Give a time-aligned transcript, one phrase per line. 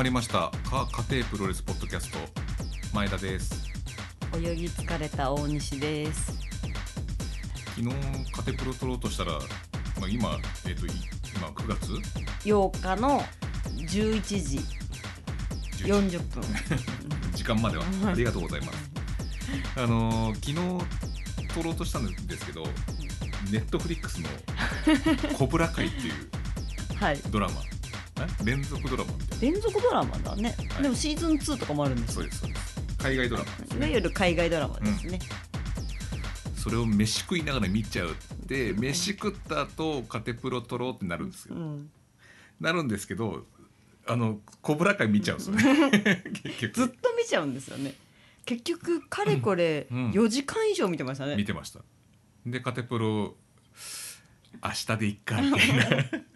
[0.00, 0.50] まりました。
[0.70, 2.16] か家庭プロレスポッドキャスト。
[2.94, 3.52] 前田です。
[4.34, 6.32] 泳ぎ疲れた大西です。
[7.76, 10.90] 昨日家庭プロ取ろうとしたら、まあ、今、えっとい
[11.36, 11.92] 今9月
[12.48, 13.20] ？8日の
[13.76, 14.60] 11時。
[15.84, 16.42] 11 40分。
[17.36, 17.84] 時間までは。
[18.06, 18.90] ありがとうございます。
[19.76, 22.64] あのー昨日取ろうとしたんですけど
[23.50, 24.28] ネットフリックスの
[25.36, 26.30] 「コブラ会」っていう
[26.96, 27.20] はい。
[27.28, 27.60] ドラマ。
[27.60, 27.79] え
[28.44, 29.42] 連続ドラマみたいな。
[29.42, 30.82] 連続ドラマだね、はい。
[30.82, 32.10] でもシーズン2とかもあるんです。
[32.10, 32.80] よそうですそうです。
[32.98, 33.76] 海外ドラマですね。
[33.78, 35.18] いわゆる海外ドラマですね、
[36.56, 38.14] それを飯食いながら見ちゃう
[38.46, 41.54] で飯食った後カテプロ取ろうってなるんですよ。
[41.56, 41.90] うん。
[42.60, 43.46] なるんですけど
[44.06, 46.22] あのコブラ会見ちゃうんですよね。
[46.58, 47.94] 結ずっ局と見ちゃうんですよね。
[48.44, 51.80] 結局かれこれうん4時間以上見てましたね、見てました。
[52.44, 53.36] でカテプロ
[54.62, 55.84] 明日でいっかみたいな、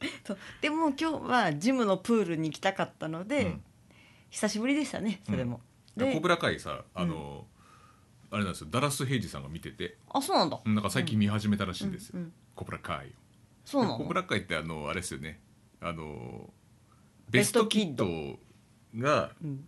[0.24, 0.38] そう。
[0.60, 3.62] でも今日はジムのプールに行きたかったので、うん。
[4.30, 5.60] 久しぶりでしたねそれも、
[5.96, 7.46] でコブラ会さあの、
[8.30, 9.96] あれなんですよダラス・ヘイジさんが見てて。
[10.10, 10.60] あそうなんだ。
[10.64, 12.32] なんか最近見始めたらしいんですよ、うんうん。
[12.54, 13.14] コブラ会
[13.64, 13.96] そうなの？
[13.96, 15.40] コブラ会ってあのあれですよね。
[15.80, 16.52] あの
[17.30, 18.04] ベストキッド。
[18.04, 18.38] ッ
[18.94, 19.66] ドが、うん。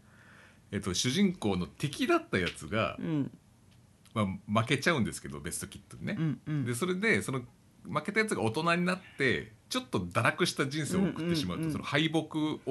[0.72, 3.39] えっと、主人公の敵だったやつが、うん。
[4.12, 6.65] まあ、負けちゃうんですけどベストキッドにね、うんうん。
[6.65, 7.42] でそれでその
[7.84, 11.73] 負けたやつが大人になってちょっと堕落した人生を送ってしまうと、うんうんうん。
[11.73, 12.19] その敗北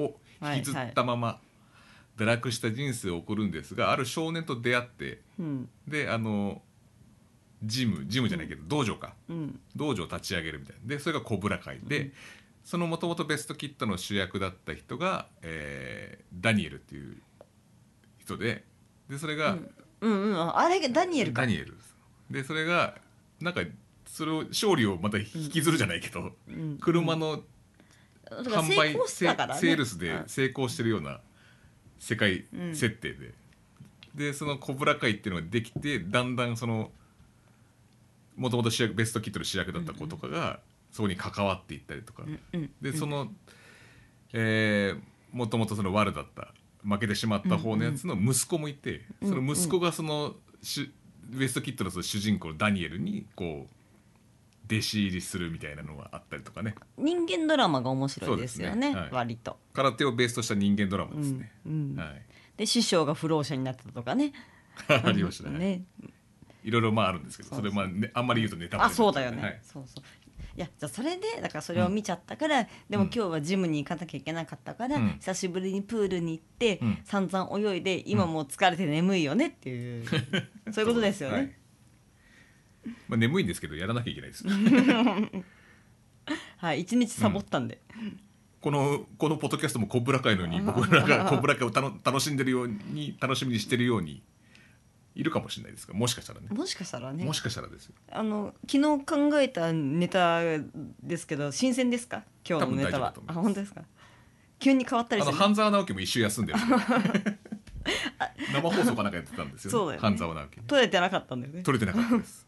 [0.00, 0.20] を
[0.54, 1.40] 引きずったまま、
[2.16, 5.68] 堕落した人生を送るんですがある少年と出会ってうん。
[5.88, 6.62] であの
[7.62, 9.14] ジムジムじゃないけど、道場か。
[9.28, 9.60] うん。
[9.76, 10.88] 道場を立ち上げるみたいな。
[10.96, 12.12] でそれがコブラ会で、
[12.64, 17.16] そのもともとベストキッドの主役だった人が、えーダニエルっていう
[18.18, 18.64] 人で
[19.08, 19.58] でそれが、
[20.00, 20.56] うんうん。
[20.56, 21.42] あれがダニエルか。
[21.42, 21.96] ダニエルです。
[22.30, 22.94] でそれが
[23.40, 23.60] なんか
[24.12, 26.78] それを勝利をまた引きずるじゃないけど、うん。
[26.80, 27.42] 車の
[28.26, 29.00] 販売ね。
[29.06, 30.28] セールスでうん。
[30.28, 31.20] 成功してるような
[31.98, 32.74] 世界うん。
[32.74, 33.32] 設定で、
[34.14, 36.90] でそのコブラ会っていうのができてだんだんその
[38.36, 40.60] もともと主役ベストキットの主役だった子とかが
[40.90, 43.30] そこに関わっていったりとか、うんでその、
[44.32, 45.00] えー
[45.32, 46.48] もともとその悪だった
[46.82, 50.90] 負けてしまった方のやつの息子もいて、その息子がそのしゅ
[51.28, 53.74] ベストキットのその主人公のダニエルにこう
[54.70, 56.76] 弟子入りするみたいなのがあったりとかね。
[56.96, 58.94] 人間ドラマが面白いですよねね。
[58.94, 59.08] はい。
[59.10, 59.58] 割と。
[59.72, 62.22] 空手をベースとした人間ドラマですね、うんうんはい。
[62.56, 64.32] で師匠が不老者になってたとかね。
[64.86, 65.58] ありましたね。
[65.58, 65.82] ね。
[66.62, 69.58] いろいろまああるんですけどそれまあ、ね、あんまり言うとネタバレあそうだよね、はい。
[69.62, 70.04] そうそう。
[70.56, 75.08] いやじゃあそれでだからそれを見ちゃったから、でも今日はジムに行かなきゃいけなかったから、うん。
[75.18, 76.98] 久しぶりにプールに行って、うん。
[77.04, 80.06] 散々泳いで今もう疲れて眠いよねっていう、
[80.70, 81.59] そういうことですよね、はい
[83.08, 84.44] まあ、眠いんですけどやらなきゃいけないです。
[86.58, 87.80] はい一日サボったんで、
[88.60, 94.22] このこのポッドキャストもコブラ会のように僕らがコブラ会をたの楽しんでるように楽しみにしてるように
[95.14, 96.48] いるかもしれないですがもしかしたらね。
[96.50, 97.24] もしかしたらね。
[97.24, 97.86] もしかしたらです。
[97.86, 100.40] よあの昨日考えたネタ
[101.02, 102.24] ですけど新鮮ですか？
[102.48, 103.14] 今日のネタは。
[103.26, 103.82] あ本当ですか？
[104.58, 106.58] 急に変わったりしてあの半沢直樹も一週休んでる。
[108.52, 110.02] 生放送かなんかやってたんですよ、そうだよね。
[110.02, 110.60] 半沢直樹。
[110.66, 111.62] 取れてなかったんだよね。
[111.62, 112.46] 撮れてなかったです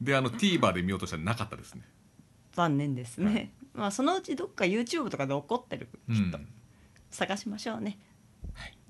[0.00, 1.82] であの TVer で見ようとしたらなかったですね。
[2.52, 6.48] 残念ですね、まあそのうちどっか YouTube とかで怒ってるうきっと、ん
[7.10, 7.98] 探しましょうね。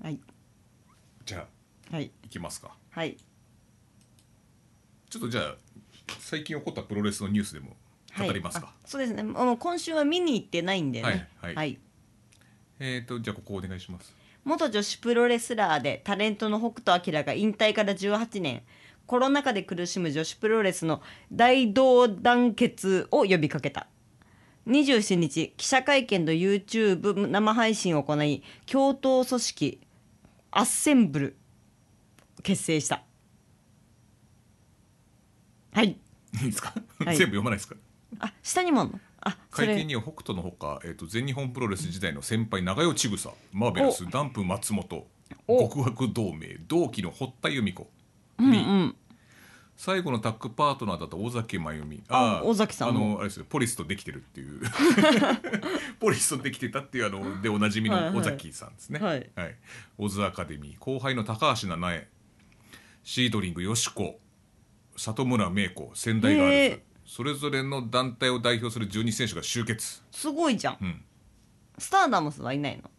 [0.01, 0.19] はい。
[1.25, 1.45] じゃ
[1.91, 2.11] あはい。
[2.25, 2.71] いきますか。
[2.91, 3.17] はい。
[5.09, 5.55] ちょっとじゃあ
[6.19, 7.75] 最近起こったプロレスのニュースでも
[8.17, 9.23] 語りますか、はいあそうですね。
[9.23, 11.29] もう今週は見に行ってないんでね。
[11.41, 11.79] はいはい。
[12.79, 13.79] えっ、とじゃあここお願い。
[13.79, 14.13] します
[14.45, 18.63] 元女子プロレスラーでタレントの北斗晶が引退から18年
[19.09, 21.01] コロナ禍で苦しむ女子プロレスの
[21.31, 23.87] 大同団結を呼びかけた。
[24.67, 29.81] 27日記者会見と YouTube 生配信を行い共闘組織
[30.51, 31.35] アッセンブル
[32.43, 33.01] 結成した。
[35.73, 35.87] はい。
[35.87, 35.97] い
[36.43, 37.17] いですか、はい。
[37.17, 37.77] 全部読まないですか？
[38.19, 38.99] あ下にもあんの？
[39.49, 45.07] 会見には北斗のほか、えー、と全日本プロレス時代の先輩長与千草マーベラスダンプ松本
[45.47, 45.67] お。
[45.67, 47.89] 極悪同盟同期の堀田由美子
[48.39, 48.55] うんう
[48.85, 48.95] ん。
[49.77, 53.45] 最後のタッグパートナーだった尾崎真由美あ尾崎さんあものあれですよ。
[53.47, 54.61] ポリスとできてるっていう。
[56.01, 58.13] ポリスとできてたっていうあのでおなじみはいはい。
[58.13, 58.99] の尾崎さんですね。
[58.99, 59.29] はい。
[59.97, 62.07] オズアカデミー後輩の高橋七重。
[63.03, 64.19] シードリングよしこ
[64.97, 66.85] 里村芽衣子仙台ガールズ、へえ。
[67.05, 70.03] それぞれの団体を代表する12選手が集結。
[70.11, 71.01] すごいじゃん、うん。
[71.77, 72.91] スターダムスはいないの？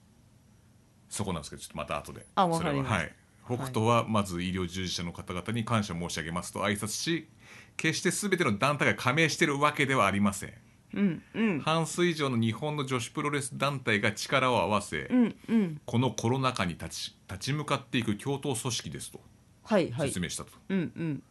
[1.11, 2.27] そこなんですけどちょっとまた後で。
[2.35, 2.95] あわかりました。
[2.95, 3.15] はい
[3.57, 7.29] 北斗はまず医療従事者の方々に感謝申し上げますと挨拶し
[7.77, 10.53] 決して全ての団体が加盟しているわけではありません。
[10.93, 11.61] うんうん。
[11.61, 15.81] 半数以上の日本の女子プロレス団体が力を合わせ、うんうん。
[15.87, 19.21] このコロナ禍に立ち立ち向かっていく共闘組織ですと
[19.63, 20.09] はいはい。
[20.09, 21.23] 説明したと、うんうん。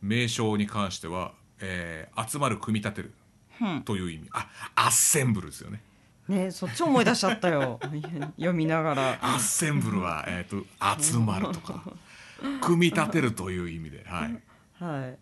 [0.00, 3.12] 名称に関しては、えー集まる組み立てる
[3.60, 3.82] うん。
[3.82, 4.28] という意味。
[4.32, 5.82] あアッセンブルですよね
[6.32, 7.78] ねそっち思い出しちゃったよ。
[8.36, 9.12] 読みながら。
[9.20, 11.82] アッセンブルは、えー、と集まるとか。
[12.60, 14.42] 組み立てるという意味で、はい、
[14.82, 15.18] はい。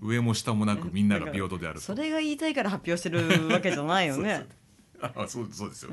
[0.00, 1.82] 上も下もなくみんなが平等であると。
[1.82, 4.46] それが言いたいから発表してるわけじゃないよね。
[5.00, 5.92] あ そうそうですよ。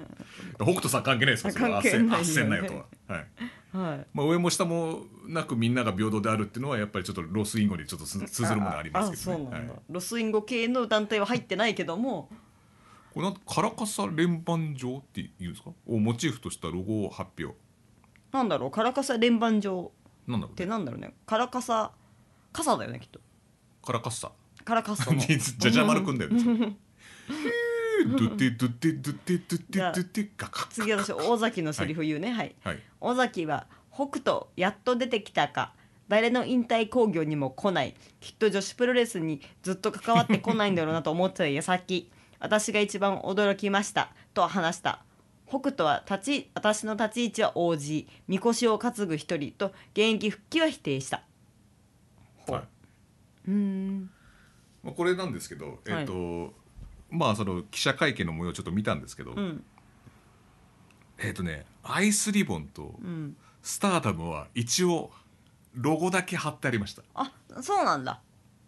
[0.56, 1.54] 北斗さん関係ないですよ。
[1.58, 2.50] 関係ないよね。
[2.50, 3.28] ないよとは、はい。
[3.74, 4.08] はい。
[4.14, 9.46] まあ、上も下もなくみんなが平等であるっていうのはやっぱりちょっとロスインゴにちょっとす通ずるものありますけどね。
[9.46, 9.82] あそうなんだ、はい。
[9.90, 12.30] ロスインゴ系の団体は入ってないけども
[13.14, 15.72] これなんカラカサ連番状っていうんですか？
[15.88, 17.56] をモチーフとしたロゴを発表。
[18.32, 18.72] なんだろう？
[18.72, 19.92] カラカサ連番状。
[20.26, 20.66] ってなんだろうね。
[20.66, 21.14] なんだろうね？
[21.26, 21.92] カラカサ
[22.52, 23.20] 傘だよねきっと。
[23.86, 24.32] カラカッサ。
[24.64, 25.20] カラカサの。
[25.22, 26.42] じゃじゃ丸くんだよね。
[28.06, 32.32] ドゥテドゥテドゥテドゥテドゥテガカ次私大崎のセリフ言うね。
[32.32, 32.80] はい、はい。
[33.02, 35.74] 尾崎は北斗やっと出てきたか
[36.08, 37.96] 誰の引退興行にも来ない。
[38.20, 42.10] きっと女子プロレスにずっと関わってこないんだろうなと思ってた矢先
[42.44, 45.02] 私が一番驚きましたと話した。
[45.48, 51.24] 北斗は立ち私の立ち位置は王子みこしを担ぐ一人と現役復帰は否定した。
[52.48, 52.62] はい。
[53.48, 54.10] うーん。
[54.84, 56.54] まあ、これなんですけど、えっ、と
[57.10, 59.64] まあその記者会見の模様をちょっと見たんですけど、うん。
[61.20, 63.38] えっ、とねアイスリボンとうん。
[63.62, 65.12] スターダムは一応
[65.76, 67.32] ロゴだけ貼ってありました、あ
[67.62, 68.20] そうなんだ。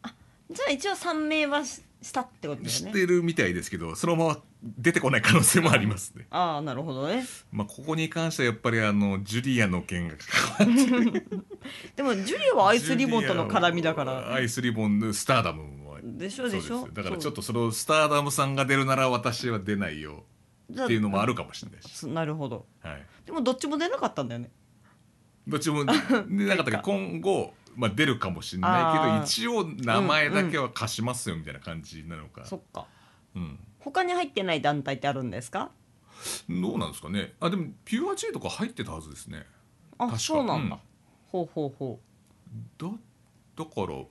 [0.02, 0.14] あ
[0.50, 1.62] じゃあ一応判明は
[2.06, 6.26] ししたってことだよ知っねてるみたいですけどそのまま出てこない可能性もありますね。
[6.32, 7.24] ああなるほどね。
[7.52, 10.16] まあここに関してはやっぱりあのジュリアの件が
[10.58, 11.26] 関わって
[11.96, 14.34] でもジュリアはアイスリボンとの絡みだから。
[14.34, 16.88] アイスリボンのスターダムもでしょでしょ。
[16.92, 20.24] だからちょっとそのスターダムさんが出るなら私は出ないよ
[20.72, 22.66] っていうのもあるかもしれないし、そなるほど。
[22.82, 24.52] はい、でもどっちも出なかったんだよね。
[25.48, 32.88] どっちも出なかったけど 今後、まあ、出るかもしれないけど一応名前だけは貸しますよみたいな感じなのか、そっか。
[33.36, 33.60] うん。
[33.80, 35.72] 他に入ってない団体ってあるんですか？
[36.50, 37.34] どうなんですかね。
[37.40, 39.46] あでもピュア J とか入ってたはずですね。
[39.98, 40.82] あそうなんだ、うん。
[41.32, 42.00] ほうほうほ
[42.78, 42.88] だ
[43.58, 44.08] だからど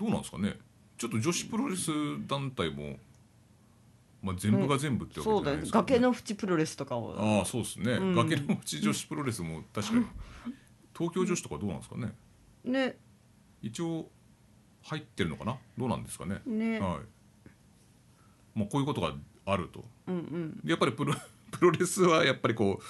[0.00, 0.56] うなんですかね。
[0.98, 1.90] ちょっと女子プロレス
[2.26, 2.96] 団体も、
[4.22, 7.14] まあ、全部が全部ってわけじゃないですか、崖の淵プロレスとかを。
[7.18, 8.14] ああそうですね、うん。
[8.14, 10.06] 崖の淵女子プロレスも確かに。
[10.96, 12.14] 東京女子とかどうなんですかね
[12.66, 12.98] ね。
[13.62, 14.10] 一応
[14.82, 15.56] 入ってるのかな？
[15.78, 16.40] どうなんですかね？
[16.46, 16.80] ね。
[16.80, 16.98] はい。
[18.54, 19.14] まあこういうことが
[19.46, 19.84] あると。
[20.06, 20.60] うんうん。
[20.64, 21.14] でやっぱりプロ
[21.50, 22.80] プロレスはやっぱりこ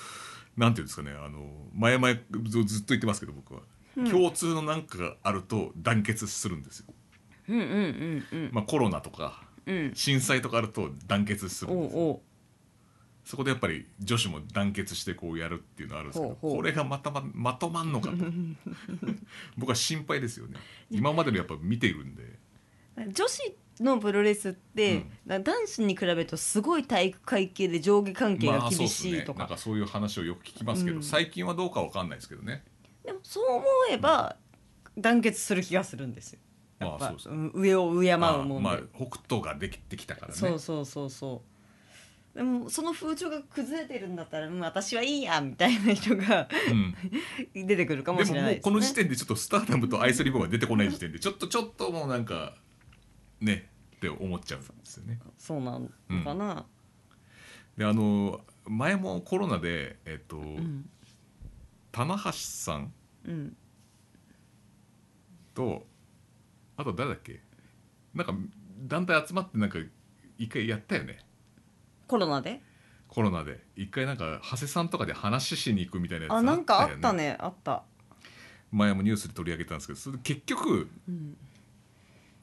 [0.56, 1.12] うなんていうんですかね？
[1.12, 2.14] あの前々
[2.48, 3.60] ずずっと言ってますけど僕は、
[4.10, 6.86] 共通のなんかがあると団結するんですよ、
[7.48, 8.50] うんうんうんうん。
[8.52, 9.92] まあ、コロナとかうん。
[9.94, 12.00] 震災とかあると団結するんですよ。
[12.00, 12.20] おうおう
[13.26, 18.16] そこでやっぱり女子も団結してこうやるっていうのがあるんですけどこれがまたままとまんのかと。
[19.58, 20.56] 僕は心配ですよね。
[20.92, 22.38] 今までのやっぱ見ているんで。
[23.08, 31.02] 女子のプロレスって、な男子に比べるとすごい体育会系で上下関係が厳しいとか、なんかそういう話をよく聞きますけど、うん。
[31.02, 32.62] 最近はどうかわかんないですけどね。
[33.04, 34.36] でもそう思えば
[34.96, 36.38] 団結する気がするんですよ。
[36.78, 40.34] やっぱ、まあそうですうん上を敬うまあもんで、まあ北斗ができてきたからね。
[40.34, 41.55] そうそうそうそう
[42.36, 52.54] でもその風潮が崩れてるんだったら、うん、私はいいやみたいな人がうん、出てくるかもしれないです、ね、この時点でちょっとスターダムとアイスリボンが出てこない時点でちょっとちょっともうなんか
[53.40, 55.18] ねって思っちゃうんですよね。
[55.38, 55.88] そうなの
[56.22, 56.66] かな、
[57.78, 60.88] であの前もコロナでえっと、うん。
[61.92, 62.92] 棚橋さん
[63.24, 63.56] うん。
[65.54, 65.86] と
[66.76, 67.40] あと誰だっけ？
[68.12, 68.34] なんか
[68.86, 69.78] 団体集まってなんか
[70.36, 71.24] 一回やったよね
[72.06, 72.60] コロナで？
[73.08, 73.60] コロナで。
[73.76, 77.36] 一回なんか長谷さんとかで話しに行くみたいなやつあなんかあよったね。
[77.38, 77.82] あった、
[78.72, 81.36] 前もニュースで取り上げたんですけどそれで結局うん、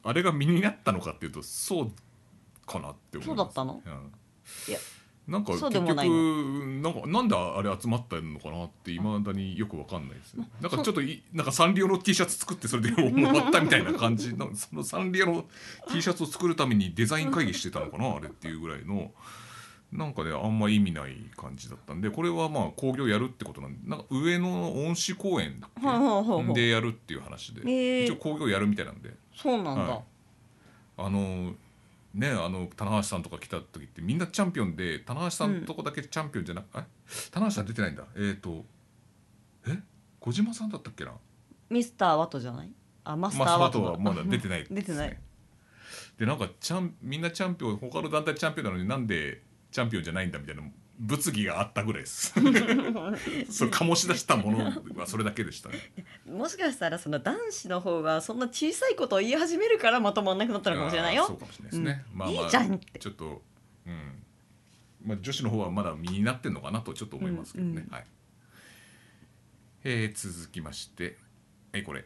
[0.02, 1.92] あれが身になったのかっていうとそう
[2.66, 3.26] かなって思います。
[3.26, 3.82] そうだったの？
[3.84, 3.92] うん。
[4.68, 4.78] いや。
[5.26, 14.34] なんか結局そうでもないなんかなんであれ集まったのかなっていまだによくわかんないですねなんかちょっといなんかサンリオの T シャツ作ってそれで終わったみたいな感じ。
[14.36, 15.46] のそのサンリオの
[15.90, 19.12] T シャツを作るためにデザイン会議してたのかなあれっていうぐらいの
[19.94, 25.62] なんかねあんま意味ない感じだったんでこれはまあ興行やるってことなんでなんか上野の恩賜公園
[26.52, 29.14] でやるっていう話で、一応興行やるみたいなんで。
[29.34, 30.02] そうなんだ、はい。
[30.98, 31.54] あの
[32.12, 36.84] ねあの棚橋さんとか来た時ってみんなチャンピオンで棚橋さんとこだけチャンピオンじゃなく、あ
[37.30, 38.04] 棚橋さん出てないんだ。
[38.16, 38.64] えっ、と
[39.68, 39.78] え？
[40.18, 41.12] 小島さんだったっけな？
[41.70, 42.70] ミスターワトじゃない？
[43.04, 44.66] あマスターーワトはまだ出てないね。
[44.70, 45.18] 出てない。
[46.18, 49.42] でなんかチャンみんなチャンピオン他の団体チャンピオンなのになんで
[49.74, 50.62] チャンピオンじゃないんだみたいな
[51.00, 52.32] 物議があったぐらいです。
[53.50, 55.74] それ醸し出したものはそれだけでしたね。
[56.24, 61.26] もしかしたらその男子の方がそんな小さいことを言い始めるからまとまんなくなったのかもしれないよ。
[61.26, 62.18] そうかもしれないですね、うん。
[62.18, 63.00] まあまあいいじゃんって。
[63.00, 63.42] ちょっと
[63.84, 64.22] うん。
[65.04, 68.06] まあ女子の方はまだ身になってんのかなとちょっと思いますけどね、うんうんはい。
[69.82, 71.18] えー続きまして。
[71.72, 72.04] はいこれ。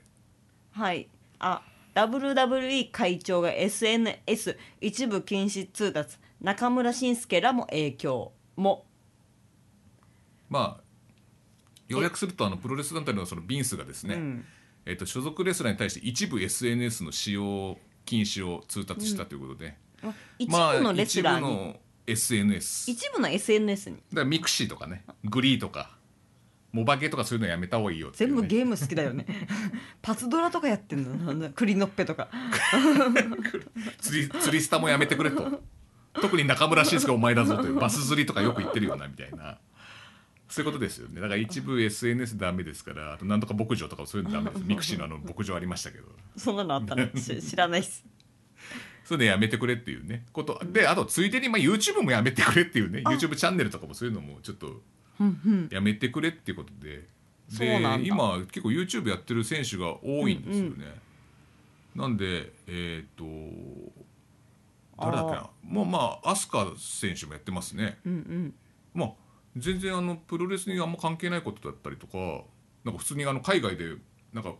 [0.70, 1.06] はい。
[1.38, 1.62] あ
[1.94, 8.86] WWE 会長が SNS 一部禁止通達中村慎介らも影響も。
[10.48, 10.82] まあ
[11.88, 14.44] 要約するとあのプロレス団体のそのビンスがですね、うん。
[14.86, 19.76] えっと所属レスラーに対して一部 SNS の使用禁止を通達したということで、
[20.38, 21.76] 一まあ部のレスラーに、一部の
[22.06, 23.96] SNS 一部の SNS に？
[23.96, 25.98] だからミクシーとかねグリーとか
[26.72, 28.12] モバゲとかそういうのやめた方がいいよね。
[28.16, 29.26] 全部ゲーム好きだよね。
[30.02, 31.50] パズドラとかやってんの？
[31.50, 32.28] クリノッペとか。
[33.98, 35.62] 釣り釣りスタもやめてくれと
[36.20, 39.58] 特に中邑真輔お前だぞというバス釣りとかよく言ってるよなみたいな。
[40.48, 41.20] そういうことですよね。
[41.20, 44.62] だから一部 SNS ダメですからあとなんとか牧場とかそういうのダメです。
[44.64, 46.04] ミクシーのあの牧場ありましたけど。
[46.36, 48.04] そんなのあったのし 知らないっす。
[49.04, 50.24] そういうのやめてくれっていうね。
[50.32, 53.02] ことであとついでにまあ YouTube もやめてくれっていうね。
[53.04, 54.82] YouTube チャンネルとかもそういうのもちょっと
[55.70, 57.06] やめてくれっていうことで。
[57.48, 60.84] で今結構 YouTube やってる選手が多いんですよね、
[61.94, 63.24] なんでえっ、と
[65.00, 65.50] 誰だっけな？
[65.62, 68.54] もうまあ飛鳥選手もやってますね、うんうん。
[68.94, 69.10] まあ
[69.56, 72.18] 全然あのプロレスにあんま関係ないことだったりとか
[72.84, 73.94] なんか普通にあの海外で
[74.32, 74.54] なんか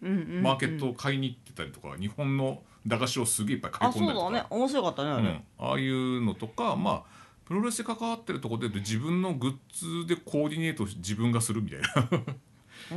[0.00, 4.32] マーケットを買いに行ってたりとか、日本の駄菓子をすげえいっぱい買いあそう込んだりとか。
[4.32, 4.46] だね。
[4.50, 7.02] 面白かったねあれ、うん、ああいうのとかまあ
[7.44, 11.88] プロレスで関わってるところで自分のグッズでコーディネートし自分がするみたいな。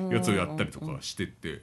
[0.10, 1.62] やつをやったりとかしてて、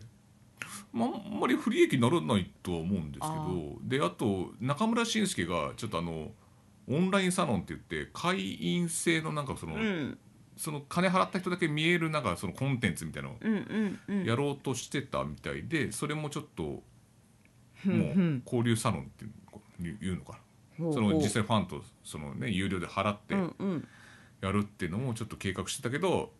[0.93, 6.33] まあ、あんまり不利益にならないとは思うんですけあどであと中村慎介がちょっとあの
[6.89, 10.19] オンラインサロンって言って会員制のなんかその,、うん。
[10.57, 13.37] その金払った人だけ見えるなんかそのコンテンツみたいなの
[14.21, 16.83] をやろうとしてたみたいでそれもちょっとも
[17.85, 19.25] う交流サロンって
[19.83, 20.39] いうのかな。
[20.93, 23.35] その実際ファンとその、ね、有料で払って
[24.41, 26.33] やるっていうのもちょっと計画してたけど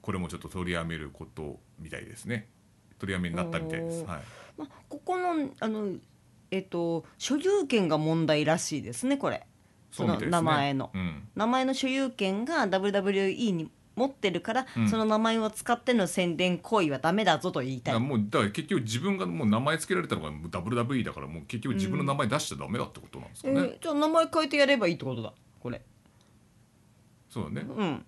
[0.00, 2.48] これもちょっと取りやめることみたいですね
[3.00, 4.20] 取りやめになったみたいです、はい、
[4.56, 5.88] まあ、ここのあの
[6.50, 9.46] えっと所有権が問題らしいですねこれ。
[9.90, 10.90] その名前の。
[10.94, 14.88] うん、名前の所有権が WWE に持ってるから、うん。
[14.88, 17.98] その名前を使っての宣伝行為はダメだぞと言いたい。
[17.98, 25.82] もうだから結局自分がもう名前つけられたのが WWE だからもう結局自分の名前出しちゃダメだってことなんですかね、えーじゃあ名前変えてやればいいってことだこれ。
[27.28, 27.66] そうだね。
[27.68, 28.06] うん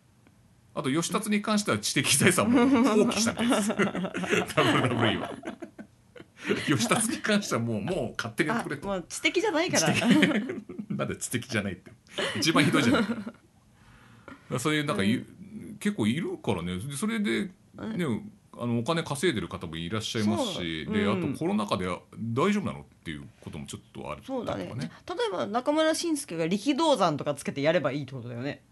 [0.75, 5.31] あと吉達に関しては知的財産も放棄したみたいです WWE は。
[6.67, 8.89] 吉達に関してはもうもう勝手にやっあてくれと。
[8.89, 9.95] もう知的じゃないから。
[10.91, 11.91] なんで知的じゃないって。
[12.37, 13.03] 一番ひどいじゃない。
[13.03, 15.25] かそういうなんかい、
[15.79, 16.79] 結構いるからね。
[16.79, 17.53] でそれで、ね
[18.55, 20.93] あのお金稼いでる方もいらっしゃいますし、う。
[20.93, 21.27] うん。
[21.27, 24.23] あとコロナ禍で大丈夫なのっていうこともちょっとある。
[24.27, 24.67] そうだね。
[24.67, 28.63] 例えば中村慎介が力道山とかつけてやればいいってことだよね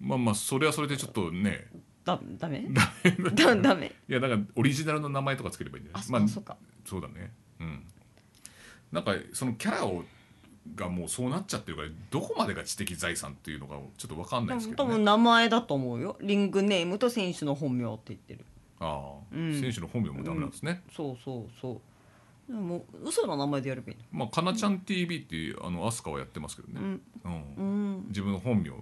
[0.00, 1.66] まあまあそれはそれでちょっとね。
[2.04, 2.64] だ ダメ？
[3.34, 3.92] だダメ。
[4.08, 6.24] いやなんかオリジナルの名前とかつければいいんじゃない？
[6.24, 6.56] あ、そうか。
[6.84, 7.32] そうだね。
[7.60, 7.82] うん。
[8.92, 10.04] なんかそのキャラを
[10.74, 14.94] がもうそうなっちゃってるからどこまでが知的財産っていうのがちょっと分かんないですけ多どね。
[14.96, 16.16] 分名前だと思うよ。
[16.20, 18.44] リングネームと選手の本名って言ってる。
[18.78, 19.60] ああ、うん。
[19.60, 21.80] 選手の本名もダメなんですね、そうそうそ
[22.48, 22.52] う。
[22.52, 27.00] でも嘘の名前でやればいいまあかなちゃん TV っていうあのアスカはやってますけどね、のうん。
[27.24, 27.42] うん。
[27.56, 28.04] うん。
[28.08, 28.72] 自分の本名で、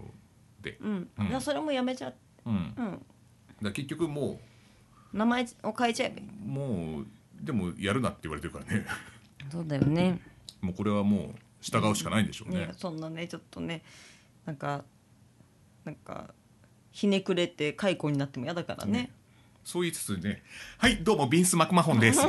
[0.81, 1.41] うん、うん。
[1.41, 2.13] それもやめちゃ
[2.45, 3.07] うん、だかうん
[3.63, 4.41] ら結局も
[5.13, 6.27] 名前を変えちゃえばいい。
[6.27, 7.07] うもう
[7.41, 8.87] でもやるなって言われてるからね。
[9.51, 10.21] そうだよね。
[10.61, 12.67] もうこれはもう従うしかないんでしょうね。
[12.67, 13.83] ね、そんなねちょっとね
[14.45, 14.85] なんか
[15.85, 16.35] なんか
[16.91, 19.11] ひねくれて解雇になっても嫌だからね、
[19.65, 20.43] そう言いつつね
[20.79, 22.21] 「はいどうもビンス・マクマホンです」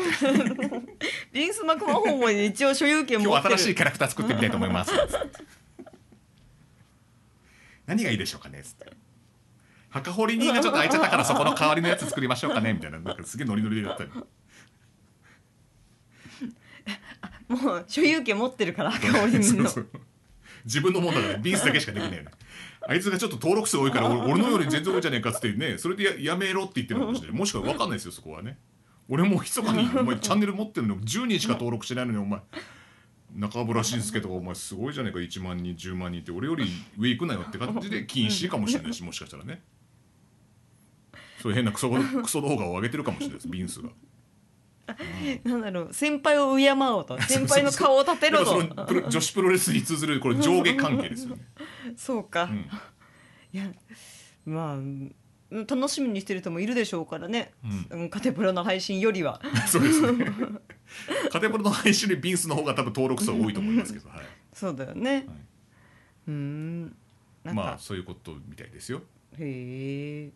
[1.34, 3.56] リンスマクマホンも一応所有権持今ってる。
[3.56, 4.92] 日新しいキャラクター作ってみたいと思います」
[7.90, 8.94] 何がいいでしょうかね」つって
[9.90, 13.00] 「墓掘り人がちょっと空いちゃったからそこの代わりのやつ作りましょうかね」みたいな。
[13.00, 14.12] なんかすげえノリノリでやったり
[17.50, 19.68] もう所有権持ってるから赤堀人の。
[19.70, 20.02] そうそう。
[20.66, 22.32] 自分のもんだからビンスだけしかできないよね
[22.86, 27.38] あいつがちょっと登録数多いから俺俺のより全然多いじゃねえかっつってねそれでややめろって言ってるのかもしれない。
[27.38, 28.60] もしくは分かんないですよそこはね。
[29.08, 32.42] 俺もう密かにお前チャンネル持ってるのに10人しか登録してないのにお前
[33.36, 36.66] 中村慎介とかお前すごいじゃねえか1万人10万人って俺より
[36.98, 39.62] 上行くなよって感じで禁止かもしれないしもしかしたらね。
[41.42, 41.90] そういう変なクソ
[42.22, 43.90] クソ動画を上げてるかもしれないですビンスが。
[45.44, 48.60] なんだろう先輩を敬おうと 先輩の顔を立てろと。
[49.10, 51.46] 女子プロレスに通ずるこれ上下関係ですよね。
[51.96, 52.66] そうか、うん。
[53.54, 53.72] いや
[54.46, 55.16] まあうん
[55.52, 57.52] 楽しみにしてる人もいるでしょうからね、
[57.90, 59.42] うん、カテプロの配信よりは。
[59.68, 60.26] そうですね。
[61.32, 64.20] カテプロの配信でビンスの方が多分登録数は多いと思いますけど、はい。
[64.54, 65.26] そうだよね、
[66.28, 66.84] うーん。
[66.84, 69.02] なんか、まあそういうことみたいですよ。
[69.38, 70.32] へえ。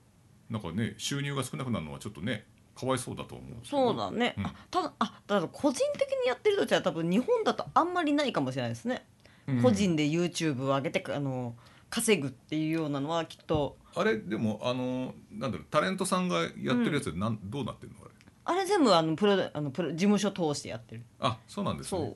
[0.49, 4.45] なんかね収入が少なくなるのはちょっとねかわいそうだと思うそうだね、うん。
[4.45, 9.05] あただあただ個人的にやってるとしたら多分日本だとあんまりないかもしれないですね、
[9.47, 9.61] うん。
[9.61, 11.55] 個人で YouTube を上げてあの
[11.89, 17.99] 稼ぐっていうようなのはきっとあれでもあのなんだろうタレントさんがやってるやつでなん、どうなってるの？
[18.01, 18.11] あれ。
[18.45, 21.03] あれ全部あのプロあのプロ事務所通してやってる。
[21.19, 22.15] あそうなんですね。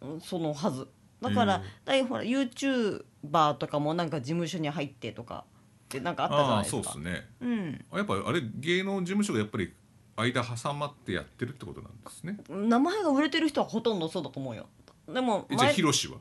[0.00, 0.12] そう。
[0.12, 0.88] うんそのはず。
[1.20, 5.44] だからだいほら YouTuber とかもなんか事務所に入ってとか
[5.84, 6.92] ってなんかあったじゃああないですか。
[6.92, 7.28] そうですね。
[7.40, 7.84] うん。
[7.92, 9.72] あやっぱあれ芸能事務所がやっぱり
[10.16, 12.38] 間挟まってやってるってことなんですね。
[12.48, 14.66] 名前が売れてる人はほとんどそうだと思うよ。
[15.08, 16.18] でもえじゃあ前ヒロシは？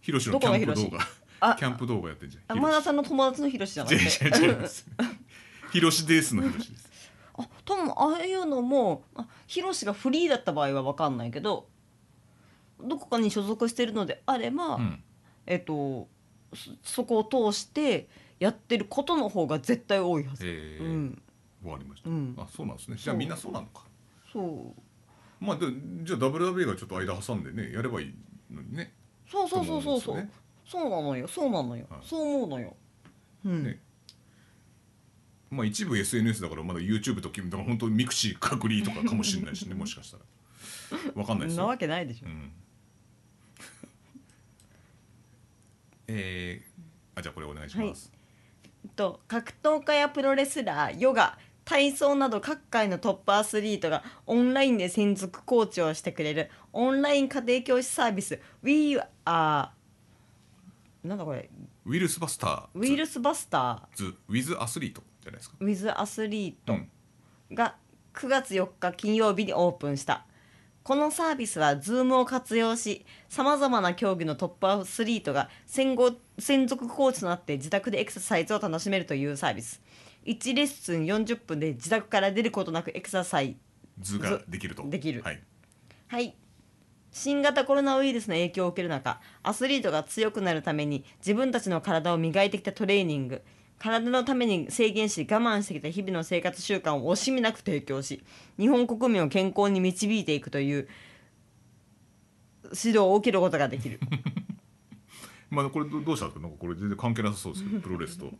[0.00, 0.98] ヒロシのキャンプ動画。
[1.00, 1.06] あ
[1.40, 2.56] キャンプ動画やってんじゃん。
[2.56, 4.04] 山田さんの友達のヒロシじゃなくて。
[5.72, 7.10] ヒロシですのヒロシです。
[7.36, 11.68] あ多分ああいうのもあヒロシがフリーだった場合は分かんないけど
[12.80, 15.02] どこかに所属してるのであれば、うん。
[15.46, 16.08] えっと
[16.54, 20.78] そそこを通してやってることの方が絶対多いはず、え。
[20.80, 21.22] ーうん。
[21.64, 22.34] わかりました、うん。
[22.38, 22.96] あそうなんですね。
[22.96, 23.82] じゃあみんなそうなのか。
[24.32, 24.74] そ
[25.40, 25.44] う。
[25.44, 25.66] まあで
[26.02, 28.14] じゃあ WW がちょっと間挟んでねやればいい
[28.50, 28.92] のにね。
[29.30, 30.30] そうそうそうそうそう、
[30.66, 31.28] そうなのよ。
[31.28, 32.76] そうなのよ、はいそう思うのよ。
[33.44, 33.80] うん、ね。
[35.50, 40.24] まあ一部 SNS だからまだ YouTube とだから本当にミクシー隔離とかかもしれないしね もしかしたら。
[41.14, 42.52] わかんないですなわよ、けないでしょ、うん、
[46.08, 48.12] えー、あじゃあこれお願いします、
[48.84, 59.68] えっと格闘家やプロレスラーヨガ体操など各界のトップアスリートがオンラインで専属コーチをしてくれるオンライン家庭教師サービス We are
[61.04, 61.50] なんだこれ？
[61.84, 65.02] ウイルスバスターウイルスバスタズウィズアスリート。
[65.20, 65.56] じゃないですか。
[65.60, 66.72] ー with アスリート。
[66.72, 66.88] うん。
[67.54, 67.76] が
[68.14, 70.26] 9月4日金曜日にオープンした。
[70.82, 79.80] このサービスは Zoom を活用しさまざまな競技のトップアスリートが専語専属コーチとなって自宅でエクササイズを楽しめるというサービス。
[80.26, 83.56] 1レッスン40分で自宅から出ることなくエクササイ
[84.00, 84.88] 図ができると。
[84.88, 85.22] できる。
[85.22, 85.42] はい。
[86.08, 86.36] はい
[87.14, 93.40] 新型コロナウイルスの影響を受ける中アスリートが強くなるために自分たちの体を磨いてきたトレーニング
[93.78, 98.22] 体のために制限し我慢してきた日々の生活習慣を惜しみなく提供し
[98.58, 100.88] 日本国民を健康に導いていくという
[102.64, 104.00] 指導を受けることができる。
[105.50, 106.42] まあこれどどうしたんですか？
[106.42, 108.26] なんかこれ全然関係なさそうですけど プロレスと。
[108.26, 108.30] い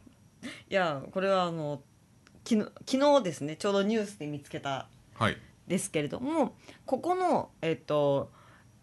[0.70, 1.82] やこれはあの
[2.44, 5.36] 昨日昨日ですねちょうどニュースで見つけたはい。
[5.68, 6.56] ですけれども
[6.86, 8.30] ここの、えっと、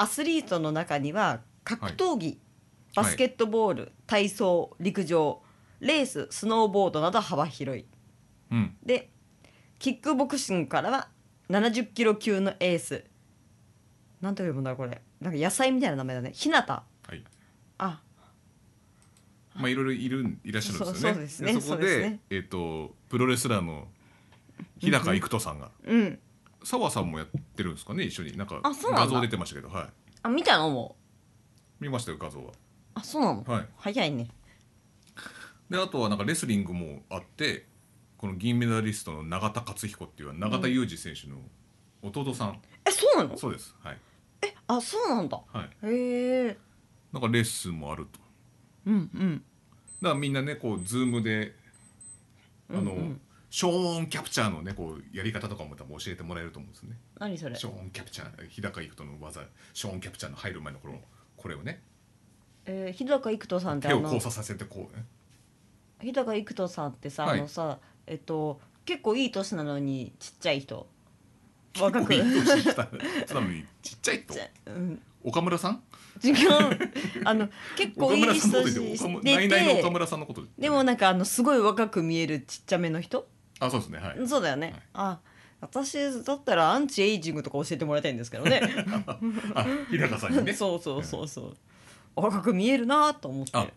[0.01, 2.39] アスリートの中には格闘技、
[2.95, 5.43] バスケットボール、体操陸上
[5.79, 7.85] レーススノーボードなど幅広い。
[8.49, 8.75] うん。
[8.83, 9.11] で
[9.77, 11.07] キックボクシングからは
[11.51, 13.03] 70キロ級のエース。
[14.21, 15.03] なんて読むんだこれ。
[15.19, 16.31] なんか野菜みたいな名前だね。
[16.33, 16.81] ひなた。
[17.07, 17.23] はい。
[17.77, 18.01] あ。
[19.53, 21.11] まあいろいろいるいらっしゃるんですよね。
[21.11, 21.53] そうそうですね。
[21.53, 22.19] そこでそうですね。
[22.31, 23.87] えっ、とプロレスラーの
[24.79, 25.69] 日高育人さんが。
[25.83, 26.19] うん
[26.63, 28.37] 澤さんもやってるんですかね一緒に。
[28.37, 29.07] なんかあそうなんだ。
[29.07, 29.89] 画像出てましたけどはい。
[30.23, 30.95] あ見たのも
[31.79, 31.83] う。
[31.83, 32.51] 見ましたよ画像は。
[32.93, 33.67] あそうなの、はい。
[33.77, 34.27] 早いね。
[35.69, 37.65] であとはなんかレスリングもあって
[38.17, 41.37] この銀メダリストの永田克彦っていう永田裕二選手の
[42.03, 43.37] 弟さん、えそうなの？
[43.37, 43.75] そうです。
[43.81, 43.97] はい。
[44.67, 45.39] あそうなんだ。
[45.51, 45.69] はい。
[45.87, 46.57] へえ。
[47.11, 48.19] なんかレッスンもあると。
[48.85, 49.43] うんうん。
[50.01, 51.55] だからみんなねこうズームで
[52.69, 52.87] あの、うん。
[52.87, 53.21] うん
[53.51, 56.95] ショーンキャプチャーのねこうやり方とかも多分教えてもらえると思うんですね。
[57.19, 57.55] 何それ？
[57.55, 59.41] ショーンキャプチャー日高育人の技。
[59.73, 61.01] ショーンキャプチャーの入る前のこの
[61.35, 61.83] これをね。
[62.65, 65.03] えー、日高育人さんってあの手を交差させてこうね。
[65.99, 67.39] 日高育人さんってさ、はい。
[67.39, 70.87] あのさえっと結構いい年なのにちっちゃい人。
[71.77, 72.07] 若く。
[72.07, 72.83] 結構いい年した。
[73.35, 74.33] なのにちっちゃいと
[74.67, 75.83] うん、岡村さん？
[76.23, 76.35] 違う。
[77.25, 78.73] あの結構岡いい村さんのこと
[79.23, 83.27] 年言って岡村しての岡て村さんのことでもなんかあのすごい若く見えるちっちゃめの人？
[83.61, 83.99] あそうですね。
[83.99, 84.27] はい。
[84.27, 84.81] そうだよね、はい。
[84.93, 85.19] あ
[85.61, 88.61] 私だったらアンチエイジングとか教えてもらいたいんですけどね。
[89.53, 90.53] あ日高さんにね。
[90.53, 91.55] そうそうそうそう。
[92.15, 93.51] 若く見えるなと思って。
[93.53, 93.67] あ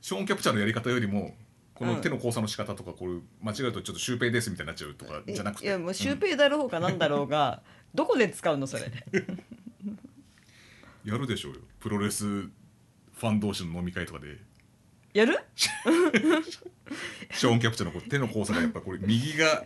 [0.00, 1.36] ショーンキャプチャーのやり方よりも
[1.74, 2.00] このうん。
[2.00, 5.66] 手の交差の仕方とかこれ間違えるとちょっとシュウペイですみたいになっちゃうとかじゃなくて。
[5.66, 7.62] いやもうシュウペイだろうがなんだろうが、
[7.94, 8.90] どこで使うのそれ。
[11.04, 11.60] やるでしょうよ。
[11.78, 14.38] プロレスファン同士の飲み会とかで
[15.12, 15.38] やる？
[15.56, 19.64] ショーンキャプチャーの手の交差がやっぱこれ右が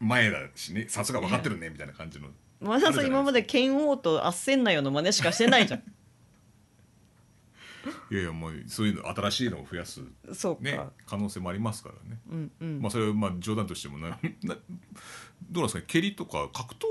[0.00, 0.86] 前だしね。
[0.88, 1.70] さすが分かってるね。
[1.70, 2.28] みたいな感じの。
[2.60, 5.80] 前田さん今まで剣王とあっせんなよの真似しかしてないじゃん。
[8.10, 10.00] いやいやもうそういうの新しいのを増やす。
[10.32, 10.80] そうか、ね。
[11.06, 12.80] 可能性もありますからね、うんうん。
[12.80, 14.58] まあそれはまあ冗談としてもな など
[15.52, 15.84] うなんですかね。
[15.86, 16.86] 蹴りとか格闘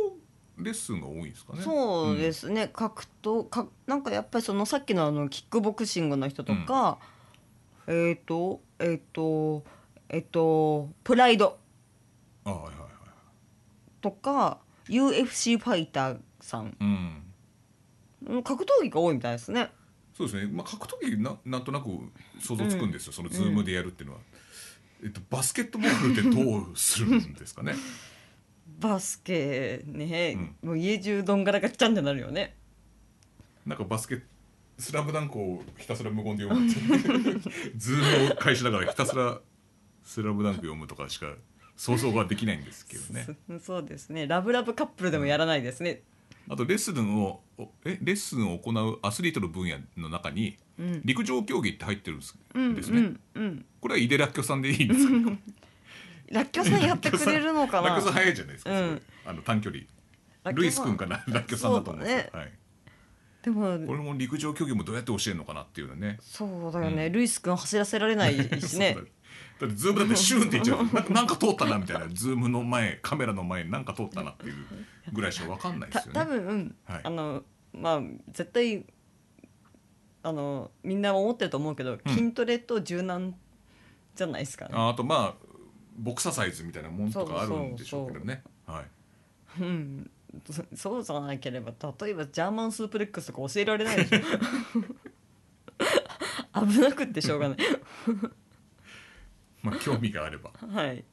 [0.57, 1.61] レッスンが多いんですかね。
[1.61, 6.99] そうですね、格闘かなんかやっぱりそのさっきのあのキックボクシングの人とか、
[7.87, 9.63] えっ、とえっ、と
[10.09, 11.59] えっ、とプライド。
[12.45, 12.89] うん、あはいはいはい。
[14.01, 16.75] とか UFC ファイターさん。
[16.79, 17.23] うん。
[18.27, 19.71] うん格闘技が多いみたいですね。
[20.15, 21.89] そうですね、まあ、格闘技ななんとなく
[22.39, 24.21] 想像つくんですよ、そのズームでやるっていうのは、
[25.03, 27.73] えっと、バスケットボールってどうするんですかね？
[28.79, 32.55] バスケね、もう家中どんがらがっちゃんってなるよね。
[33.65, 34.23] なんかバスケ
[34.77, 36.79] スラムダンクをひたすら無言で読むって
[37.77, 39.39] ズームを開始だからひたすら
[40.03, 41.33] スラムダンク読むとかしか
[41.77, 43.27] 想像はできないんですけどね。
[43.59, 44.27] そ そうですね。
[44.27, 46.03] ラブラブカップルでもやらないですね、
[46.49, 51.01] あとレッスンをおえレッスンを行うアスリートの分野の中にうん。
[51.05, 52.25] 陸上競技って入ってるんで
[52.83, 55.31] す,、ね、うんうんこれは井出らっきょさんでいいんですか？
[56.31, 57.89] らっきょさんやってくれるのかな。
[57.89, 59.01] らっきょさん早いじゃないですか、うん。
[59.25, 59.83] あの短距離。
[60.53, 61.23] ルイス君かな？
[61.27, 61.73] らっきょさん。
[61.73, 62.51] だと思うんですよ、そうはい、
[63.45, 66.17] でもこれも陸上競技もどうやって教えるのかなっていうのね。
[66.19, 67.13] そうだよね、うん。
[67.13, 68.93] ルイス君走らせられないしね。
[68.97, 69.09] そうだ
[69.59, 70.77] だってズームだってシューンって言っちゃう。
[70.79, 72.07] なんかなんか通ったなみたいな。
[72.09, 74.55] ズームの前カメラの前になんか通ったなっていう
[75.13, 76.19] ぐらいしか分かんないでたすよね。
[76.19, 77.01] 多分、はい。
[77.03, 78.83] あのまあ絶対
[80.23, 82.11] あのみんな思ってると思うけど、うん。
[82.11, 83.35] 筋トレと柔軟
[84.15, 85.45] じゃないですかね、ああとまあ
[85.97, 88.41] ボクササイズみたいなもんとかあるんでしょうけどね。
[88.65, 89.61] はい。
[89.61, 90.11] うん
[90.49, 94.17] そそうじゃなければ例えばジャーマンスープレックスとか教えられないでしょ。
[96.65, 97.57] 危なくってしょうがない。
[99.61, 100.51] まあ興味があれば。
[100.51, 101.03] はい。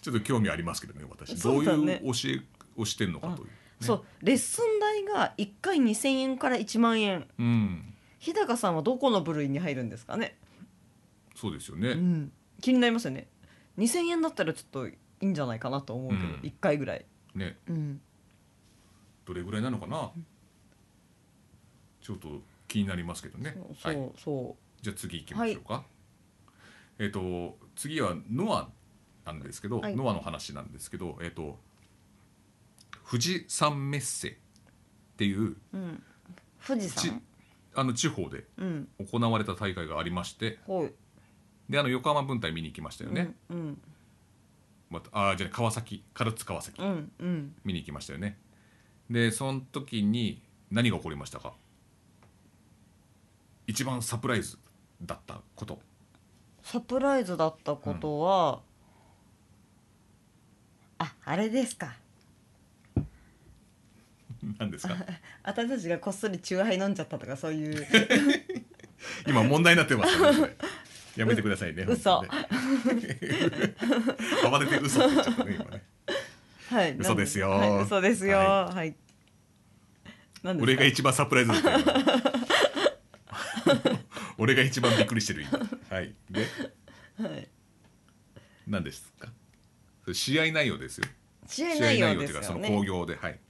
[0.00, 1.30] ちょっと興味ありますけどね私。
[1.30, 2.00] どうそうだね。
[2.04, 2.40] いう教え
[2.76, 4.04] をしてるのかという、ね、そう。
[4.22, 7.26] レッスン代が1回2,000円から1万円。
[7.38, 7.94] うん。
[8.18, 10.36] 日高さんはどこの部類に入るんですかね、
[11.34, 13.28] そうですよね、うん、気になりますよね。
[13.78, 16.32] 2,000円だったらちょっといいんじゃないかなと思うけど、うん。
[16.40, 17.56] 1回ぐらい、ね。
[17.68, 18.00] うん、
[19.26, 20.10] どれぐらいなのかな？
[22.00, 23.56] ちょっと気になりますけどね。
[23.82, 25.84] そうはい、そじゃあ次行きましょうか、
[26.98, 28.68] えっ、と次はノア
[29.24, 29.96] なんですけど、はい。
[29.96, 31.58] ノアの話なんですけどえっ、と
[33.10, 34.32] 富士山メッセっ
[35.16, 36.02] ていうう、うん、
[36.66, 37.22] 富士ち山
[37.74, 38.88] あの地方でうん。
[39.10, 40.92] 行われた大会がありましてはい。
[41.68, 43.80] であの横浜分隊見に行きましたよね、うん
[44.88, 47.54] またあーじゃあ川崎唐津川崎うんうん。
[47.64, 48.38] 見に行きましたよね
[49.10, 51.54] でその時に何が起こりましたか？
[53.66, 54.58] 一番サプライズ
[55.02, 55.80] だったこと。
[56.62, 58.60] サプライズだったことは、
[60.98, 61.94] ああれですか。
[64.58, 64.96] 何ですか？
[65.42, 67.86] 私たちがこっそりチューハイ飲んじゃったとかそういう。
[69.26, 70.56] 今問題になってますよね
[71.16, 72.22] やめてくださいね嘘。
[74.50, 75.82] 暴れて嘘って言っちゃったね今ね
[76.70, 76.96] はい。
[76.98, 77.50] 嘘ですよ。
[77.50, 78.38] はい、嘘ですよ。
[78.38, 78.96] ははい、
[80.42, 80.62] 何ですか？
[80.62, 81.52] 俺が一番サプライズ。
[81.52, 81.70] だった
[83.90, 83.98] よ
[84.38, 85.58] 俺が一番びっくりしてる今。
[85.90, 86.14] はい。
[86.30, 86.46] で？
[87.18, 87.48] はい、
[88.66, 89.28] 何ですか？
[90.12, 91.04] 試合内容ですよ。
[91.46, 93.16] 試合内容ですよっていうかそのね興行で。
[93.16, 93.40] はい。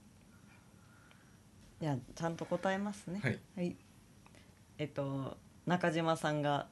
[1.81, 3.21] いやちゃんと答えますね。
[3.55, 3.75] はい、
[4.77, 6.67] えっと中島さんが。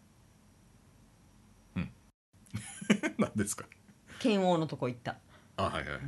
[3.18, 3.66] 何ですか？
[4.20, 5.18] 剣王のとこ行った。
[5.58, 5.88] あはい。
[5.88, 6.00] はい、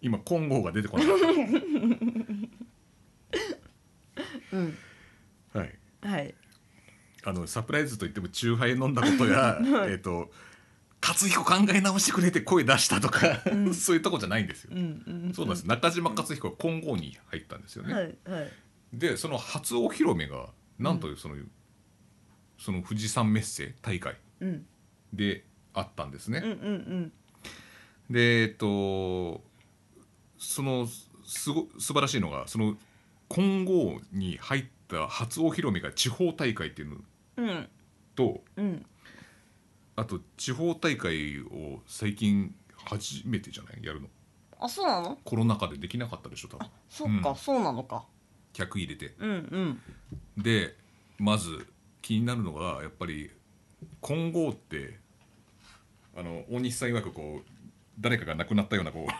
[0.00, 1.26] 今金剛が出てこなかった。
[4.56, 4.76] うん。
[5.52, 5.78] はい。
[6.02, 6.34] はい。
[7.24, 9.58] あのサプライズといってもチューハイ飲んだことや
[9.88, 10.30] えっと
[11.02, 15.66] 勝彦考え直してくれって声出したとか、そういうとこじゃないんですよ、うんうんそうなんです。
[15.66, 18.50] 中島勝彦は金剛に入ったんですよね、はいはい。
[18.92, 21.36] でその初お披露目がなんとその,、
[22.58, 24.66] その富士山メッセ大会うん。
[25.12, 27.12] であったんですね、うんうんうん。
[28.10, 29.44] でえっと
[30.38, 30.86] その
[31.26, 32.76] すご素晴らしいのがその
[33.28, 36.96] 金剛に入った初お披露目が地方大会っていうの
[37.36, 37.68] うん。
[38.14, 38.86] とうん。
[39.96, 43.84] あと地方大会を最近初めてじゃない？
[43.84, 44.08] やるの。
[44.60, 45.18] あそうなの？
[45.24, 46.66] コロナ禍でできなかったでしょ多分。
[46.88, 47.36] そっか、うん。
[47.36, 48.04] そうなのか。
[48.52, 49.14] 客入れて。
[49.18, 49.30] うんう
[50.40, 50.42] ん。
[50.42, 50.76] で
[51.18, 51.66] まず
[52.00, 53.30] 気になるのがやっぱり
[54.00, 54.98] 金剛って
[56.16, 57.50] あの大西さん曰くこう
[58.00, 59.12] 誰かが亡くなったようなこう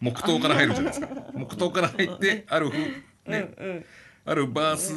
[0.00, 1.08] 黙祷から入るじゃないですか。
[1.34, 3.04] 黙祷から入ってあるふ、ね。
[3.26, 3.84] うんうん。
[4.24, 4.92] あるバース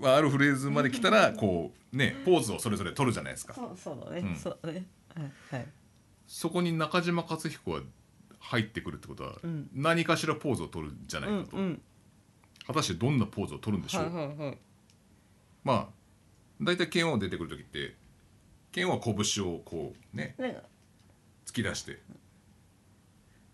[0.00, 3.54] はあるフレーズまで来たらこうねポーズをそれぞれ取るじゃないですか。
[3.54, 4.36] そうそうだね、うん。
[4.36, 4.84] そうだね。
[5.14, 5.66] はいはい。
[6.26, 7.80] そこに中島勝彦は
[8.40, 9.68] 入ってくるってことは、うん。
[9.74, 11.82] 何かしらポーズを取るんじゃなうんいかと、うん。
[12.66, 14.58] 果たしてどんなポーズを取るんでしょう、はいはいはい。
[15.62, 15.86] まあ
[16.60, 17.94] 大体剣王出てくる時って
[18.72, 20.62] 剣王は拳をこうねね。
[21.46, 22.00] 突き出して。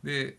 [0.02, 0.38] で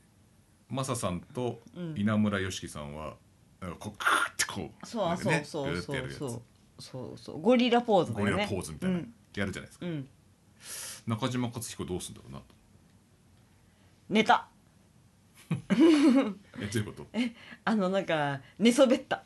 [0.71, 1.93] マサさんとうん。
[1.97, 3.15] 稲村良樹さんは
[3.59, 6.17] なんかこうカーってこうそうなんかねそうそうぐーってやるやつ。
[6.19, 6.41] そうそう
[6.79, 7.41] そうそう。
[7.41, 9.13] ゴリラポーズだゴリラポーズみたいな、うん。
[9.35, 9.85] やるじゃないですか。
[9.85, 10.07] うん。
[11.07, 12.39] 中島克彦どうすんだろうな。
[12.39, 12.45] と
[14.09, 14.47] 寝た
[15.49, 17.07] えどういうこと？
[17.65, 19.23] あのなんか寝そべった。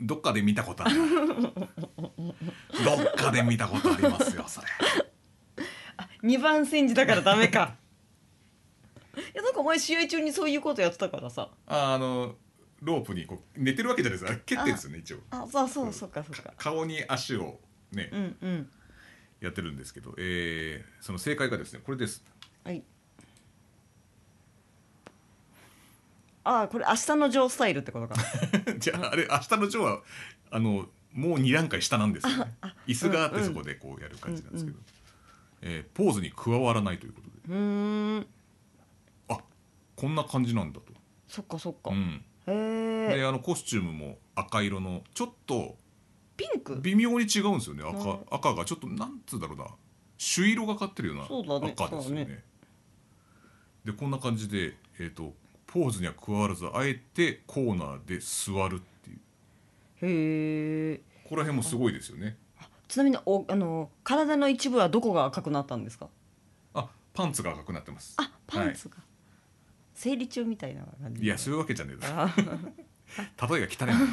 [0.00, 0.94] どっかで見たことある
[1.46, 4.66] どっかで見たことありますよそれ。
[6.22, 7.76] 二番煎じだからダメか
[9.16, 11.48] いやなんかお前試合中にそういうことやってたからさ。
[11.66, 12.36] ああの
[12.80, 14.32] ロープにこう寝てるわけじゃないです。
[14.32, 15.18] か蹴ってるんですよね一応。
[15.30, 16.52] あそうそうそうかそうか。
[16.56, 17.60] 顔に足を
[17.92, 18.70] ね、うんうん。
[19.40, 22.24] やってるんですけど、えーその正解がですねこれです。
[22.64, 22.82] はい。
[26.44, 28.14] ああこれ明日のジョースタイルってことか。
[28.78, 30.02] じゃああれ明日のジョーは
[30.50, 32.54] あのもう2段階下なんですよね。
[32.86, 34.78] 椅子があってそこでこうやる感じなんですけど、
[35.62, 37.54] えーポーズに加わらないということで。
[37.54, 38.20] うーん。
[38.20, 38.24] あ
[40.02, 40.92] こんな感じなんだと、
[41.28, 45.76] そっかそっか、うん、へえであのコスチュームも赤色のちょっと
[46.36, 46.80] ピンク？
[46.80, 47.84] 微妙に違うんですよね。
[47.84, 48.18] 赤,、うん。
[48.28, 49.66] 赤がちょっとなんつうんだろうな。
[50.18, 51.22] 朱色がかってるような
[51.68, 52.24] 赤ですよね。
[52.24, 52.26] そう
[53.86, 55.34] だでこんな感じで、えー、と
[55.68, 59.18] ポーズには加わらずあえてコーナーで座るっていう。
[60.02, 62.36] へえここら辺もすごいですよね。
[62.88, 66.08] ちなみにおあの体の一部はどこが赤くなったんですか？
[66.74, 68.14] あパンツが赤くなってます。
[68.16, 68.96] あパンツが、
[69.94, 72.34] 生理中みたいな感じいやそういうわけじゃねえだあ
[73.48, 73.86] ろ例えが汚い。
[73.86, 73.94] な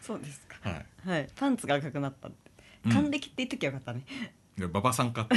[0.00, 0.70] そうですか。
[0.70, 0.86] はい。
[1.08, 1.28] はい。
[1.34, 2.50] パンツが赤くなったって。
[2.84, 2.92] うん。
[2.92, 4.04] 還暦って言っときゃよかったね、
[4.56, 5.28] で馬場さんか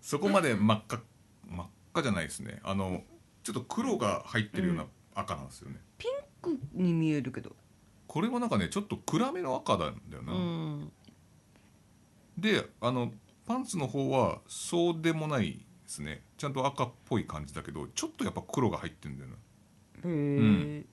[0.00, 1.02] そこまで真っ赤
[1.48, 2.60] 真っ赤じゃないですね。
[2.62, 3.04] あの
[3.42, 7.54] ちょっと黒が入ってるような赤なんですよね、ピンクに見えるけど。
[8.06, 10.92] これはなんかねちょっと暗めの赤なんだよな、うん。
[12.38, 13.12] であの
[13.46, 16.22] パンツの方はそうでもないですね。
[16.38, 19.36] ちゃんと赤っぽい感じだけどちょっとやっぱ黒が入ってるんだよな。
[19.36, 20.84] へえ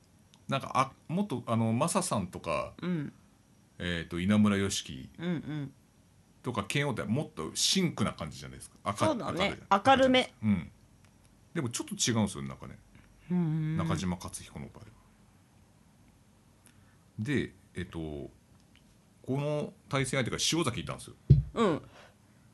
[0.49, 3.13] なんかあもっとあのマサさんとか、うん。
[3.81, 5.71] えー、と稲村良樹うんうん。
[6.43, 8.75] とか剣王ってもっとシンクな感じじゃないですか。
[8.83, 9.57] 赤そうだね。
[9.71, 10.33] 明るめ。
[10.43, 10.69] うん。
[11.53, 12.77] でもちょっと違うんですよなんかね
[13.31, 13.77] うん。
[13.77, 14.85] 中島克彦の場合は。
[17.19, 18.31] でえっとこ
[19.29, 21.15] の対戦相手が塩崎いたんですよ。
[21.53, 21.81] うん。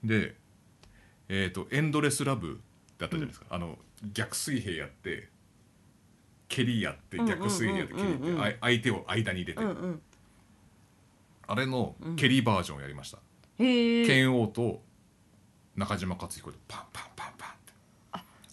[0.04, 0.36] で、
[1.30, 2.60] えっとエンドレスラブ
[2.98, 3.78] だったじゃないですか、あの
[4.14, 5.30] 逆水平やって
[6.48, 10.02] 蹴りやって逆水平やって蹴りやって相手を間に入れて、うんうん。
[11.48, 13.18] あれの蹴りバージョンをやりました。
[13.58, 14.82] へえ剣王と
[15.76, 17.54] 中島克彦でパンパンパンパンっ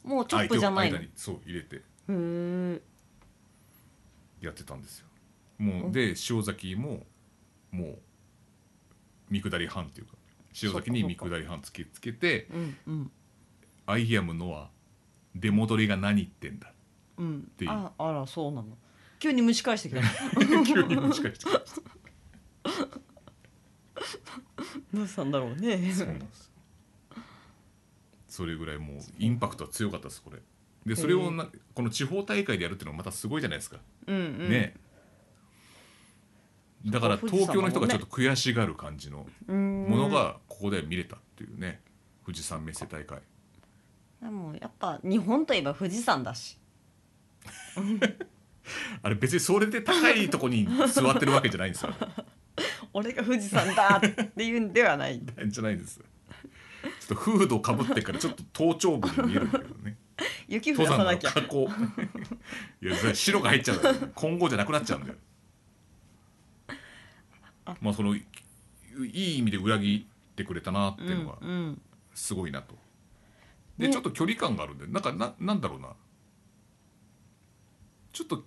[0.02, 0.08] て。
[0.08, 0.96] もうチョップじゃないの？
[0.96, 1.82] へ相手を間にそう入れて。
[2.08, 2.82] え
[4.40, 5.06] やってたんですよ。
[5.58, 7.06] もうで塩崎も
[7.70, 7.98] もう
[9.30, 10.14] 見下り半っていうか
[10.60, 13.10] 塩崎に見下り半つけつけてうんうん
[13.86, 14.70] 「アイアムノア
[15.34, 16.72] 出戻りが何言ってんだ。
[17.16, 17.50] うん。
[17.56, 17.70] ていう。
[17.70, 18.76] ああらそうなの。
[19.18, 20.02] 急に蒸し返してきた」
[20.64, 21.46] 急にもしかして
[24.92, 25.92] どうしたんだろうね。
[25.92, 26.52] そうなんです。
[28.28, 28.98] それぐらいもう。
[29.18, 30.38] インパクトは強かったですこれ。
[30.86, 33.78] でそれをなこの地方大会でやるっていうのはまたすごいじゃないですか。
[34.06, 34.48] うんうん。
[34.50, 34.74] ね
[36.86, 39.86] だから東京の人がちょっと悔しがる感じのうん。
[39.88, 41.80] ものがここで見れたっていうね
[42.24, 43.20] 富士山メッセ大会。
[44.20, 46.58] でもやっぱ日本といえば富士山だし。
[49.02, 51.92] あれ別にそれで高いとこに座ってるわけじゃないんですよ。
[52.92, 55.20] 俺が富士山だっていうんではない。
[55.46, 55.98] じゃないんです。
[55.98, 59.96] ちょっとフードをかぶってからちょっと頭頂部に見えるんだけどね。
[60.48, 61.30] 雪降らさなきゃ。
[61.30, 65.14] いや白が入っちゃう今後じゃなくなっちゃうんだよ
[67.80, 68.24] まあそのい
[69.12, 71.38] いい意味で裏切ってくれたなっていうのが
[72.14, 72.74] すごいなと、
[73.78, 75.88] でねちょっと距離感があるんでなんかななんだろうな。
[78.12, 78.44] ちょっと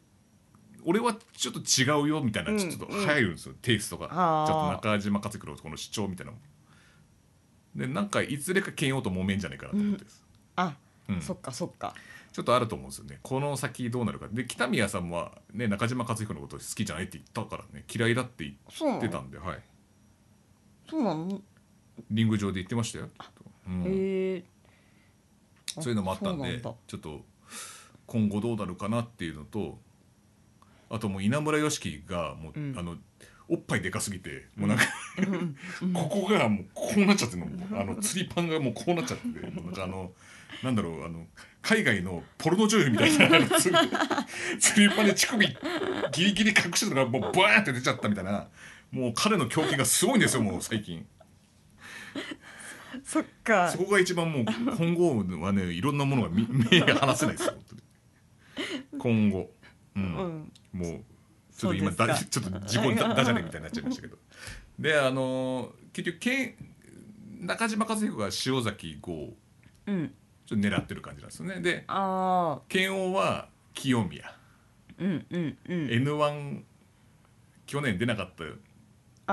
[0.83, 4.07] 俺はちょっと違うよみたいなうんちょっと入るんですよ、テイストが。
[4.07, 4.53] ちあー。
[4.53, 6.37] ょっと中島克彦のこの主張みたいなの。
[6.37, 6.43] も
[7.75, 10.23] でなんかいずれか剣王と揉めんじゃないかなと思ってです、
[10.55, 10.75] あ、
[11.09, 11.21] うん。
[11.21, 11.93] そっかそっか。
[12.31, 13.19] ちょっとあると思うんですよね。
[13.21, 14.27] この先どうなるか。
[14.29, 19.59] で北宮さんは、ね、中島克彦のこと好きじゃないって言ったからね嫌いだって言ってたんで、はい、
[20.89, 21.41] そうなの？
[22.11, 23.09] リング上で言ってましたよ、
[23.67, 23.83] うん。
[23.83, 24.43] へえ。
[25.79, 27.21] そういうのもあったんでちょっと
[28.05, 29.79] 今後どうなるかなっていうのと
[30.89, 32.75] あともう稲村良樹がもう、うん。
[32.77, 32.97] あの
[33.47, 34.83] おっぱいでかすぎてもうなんか、
[35.93, 37.45] ここがもうこうなっちゃってるの。
[37.47, 39.39] もうあの釣りパンがもうこうなっちゃって。
[39.39, 40.11] て なんかあの
[40.63, 41.27] なんだろうあの
[41.61, 43.75] 海外のポルノ女優みたいな 釣
[44.87, 45.47] りパンで乳首
[46.11, 48.47] ギリギリ隠してたのがもうバーンって出ちゃったみたいな。
[48.91, 51.05] もう彼の胸筋がすごいんですよもう最近。
[53.03, 53.69] そっか。
[53.69, 54.45] そこが一番もう
[54.77, 57.81] 今後はねいろんなものが見目が離せないですよ本当に。
[58.99, 59.51] 今後、
[59.95, 60.03] うん。
[60.73, 60.79] うん。
[60.79, 61.03] もう
[61.57, 64.17] ちょっと今だちょっと自己ダダジャレみたいになっちゃいましたけど
[64.79, 66.55] であの結局けん
[67.41, 69.33] 中島和彦が塩崎豪
[69.87, 70.13] うん。
[70.45, 71.59] ちょっと狙ってる感じなんですよね。
[71.61, 74.35] でああ慶応は清宮。
[74.99, 75.91] うんうんうん。
[75.91, 76.61] n 1
[77.65, 78.43] 去年出なかった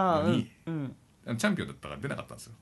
[0.01, 0.97] ああうんにうん。
[1.27, 2.53] あのチャンピオンだったから出なかったんですよ。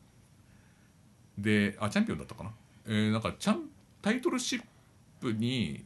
[1.38, 2.50] であチャンピオンだったかな？
[2.86, 3.70] えー、なんかチャン
[4.02, 4.62] タイトルシッ
[5.20, 5.84] プに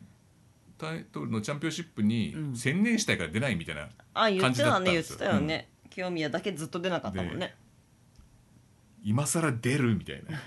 [0.78, 2.56] タイトルのチャンピオンシップにうん。
[2.56, 5.58] 専念したいから出ないみたいな、あ言ってたね言って感じだったんですよ。
[5.58, 7.54] たよね清宮だけずっと出なかったもんね。
[9.04, 10.42] 今更出るみたいな。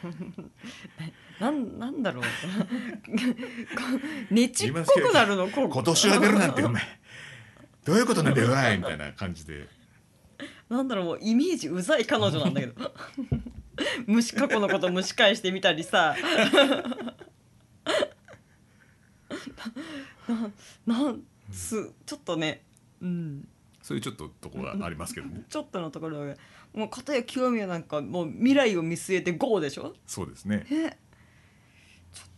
[1.40, 2.24] なんなんだろう。
[4.34, 6.84] ねちっこくなるの今年は出るなんてお前。
[7.86, 9.70] どういうことなんだよおいみたいな感じで。
[10.68, 12.94] なんだろうもうイメージうざい彼女なんだけど。
[14.06, 16.18] 虫過去のこと蒸し返してみたりさ。
[20.86, 22.64] ななんすちょっとね
[23.02, 23.48] うん
[23.88, 25.44] そういうちょっととこがありますけどね。
[25.50, 26.36] ちょっとのところが
[26.74, 29.96] もう片や清宮なんかもう未来を見据えて GO でしょ？
[30.06, 31.00] そうですね。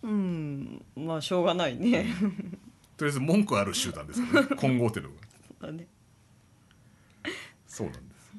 [0.04, 2.14] うんまあしょうがないね。
[2.98, 5.16] とりあえず文句ある集団ですけど、ね、 混合っていうのが。
[5.48, 5.88] そうだね。
[7.66, 8.32] そうなんです。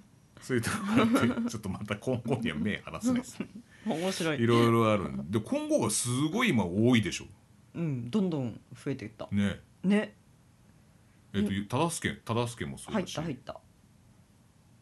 [0.42, 3.38] そういうとこがあってちょっとまた今後には目離せないです
[3.86, 4.40] 面白い。
[4.40, 7.26] いろいろあるんで今後がすごい今多いでしょ。
[7.74, 9.26] うんどんどん増えていった。
[9.32, 9.58] ね。
[9.82, 10.14] ね
[11.32, 13.60] えっ、と忠相忠相もそう入った入った。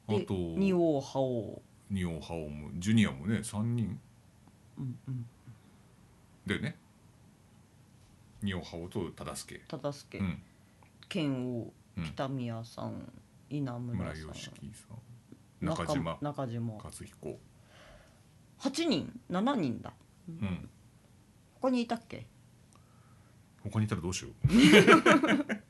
[0.08, 1.62] あと二王覇王。
[1.90, 4.00] 二王覇王もジュニアもね3人。
[4.78, 5.26] うんうん。
[6.46, 6.76] でね。
[8.42, 9.60] 二王覇王と忠相。
[9.66, 10.42] 忠相、うん。
[11.08, 12.04] 剣王うん。
[12.04, 13.12] 北宮さん
[13.50, 15.66] 稲村村さんさん。
[15.66, 16.18] 中島。
[16.20, 16.74] 中島。
[16.76, 17.38] 勝彦。
[18.60, 19.92] 8人7人だ。
[20.28, 20.68] うん。
[21.60, 22.26] 他にいたっけ？
[23.62, 24.48] 他にいたらどうしよう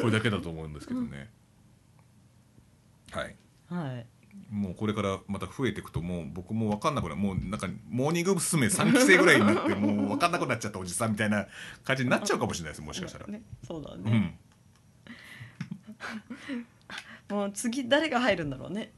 [0.00, 1.30] これだけだと思うんですけどね。
[3.10, 3.36] はい。
[3.68, 4.06] はい。
[4.50, 7.16] もうこれからまた増えていくともう僕も分かんなくなる。
[7.16, 8.66] もうなんかモーニング娘。
[8.66, 11.46] 3期生ぐらいになって もう分かんなくなっちゃったおじさんみたいな
[11.84, 14.38] 感じになっちゃうかもしれないですもしかしたら、ねそうだうね、ん。
[17.28, 18.92] もう次誰が入るんだろうね。